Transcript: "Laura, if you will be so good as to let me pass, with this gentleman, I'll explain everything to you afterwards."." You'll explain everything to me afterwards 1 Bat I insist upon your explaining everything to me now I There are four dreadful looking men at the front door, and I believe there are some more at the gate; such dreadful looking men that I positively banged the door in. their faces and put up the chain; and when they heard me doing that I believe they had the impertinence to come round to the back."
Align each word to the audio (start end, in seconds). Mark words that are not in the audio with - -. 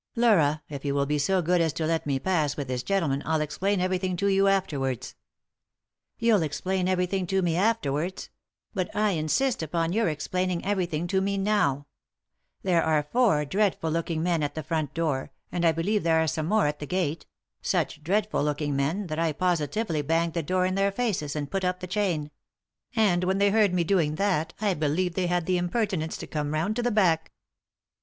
"Laura, 0.15 0.63
if 0.67 0.83
you 0.83 0.95
will 0.95 1.05
be 1.05 1.19
so 1.19 1.43
good 1.43 1.61
as 1.61 1.71
to 1.71 1.85
let 1.85 2.07
me 2.07 2.17
pass, 2.17 2.57
with 2.57 2.67
this 2.67 2.81
gentleman, 2.81 3.21
I'll 3.23 3.39
explain 3.39 3.79
everything 3.79 4.17
to 4.17 4.25
you 4.25 4.47
afterwards."." 4.47 5.13
You'll 6.17 6.41
explain 6.41 6.87
everything 6.87 7.27
to 7.27 7.43
me 7.43 7.55
afterwards 7.55 8.31
1 8.73 8.87
Bat 8.87 8.95
I 8.95 9.11
insist 9.11 9.61
upon 9.61 9.93
your 9.93 10.09
explaining 10.09 10.65
everything 10.65 11.05
to 11.05 11.21
me 11.21 11.37
now 11.37 11.85
I 11.85 12.61
There 12.63 12.83
are 12.83 13.03
four 13.11 13.45
dreadful 13.45 13.91
looking 13.91 14.23
men 14.23 14.41
at 14.41 14.55
the 14.55 14.63
front 14.63 14.95
door, 14.95 15.29
and 15.51 15.63
I 15.63 15.71
believe 15.71 16.01
there 16.01 16.17
are 16.19 16.25
some 16.25 16.47
more 16.47 16.65
at 16.65 16.79
the 16.79 16.87
gate; 16.87 17.27
such 17.61 18.03
dreadful 18.03 18.43
looking 18.43 18.75
men 18.75 19.05
that 19.05 19.19
I 19.19 19.31
positively 19.33 20.01
banged 20.01 20.33
the 20.33 20.41
door 20.41 20.65
in. 20.65 20.73
their 20.73 20.91
faces 20.91 21.35
and 21.35 21.51
put 21.51 21.63
up 21.63 21.79
the 21.79 21.85
chain; 21.85 22.31
and 22.95 23.23
when 23.23 23.37
they 23.37 23.51
heard 23.51 23.71
me 23.71 23.83
doing 23.83 24.15
that 24.15 24.55
I 24.59 24.73
believe 24.73 25.13
they 25.13 25.27
had 25.27 25.45
the 25.45 25.59
impertinence 25.59 26.17
to 26.17 26.25
come 26.25 26.55
round 26.55 26.75
to 26.77 26.81
the 26.81 26.89
back." 26.89 27.31